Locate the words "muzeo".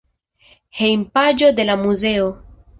1.85-2.37